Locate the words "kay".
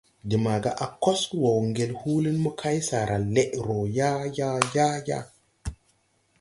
2.59-2.77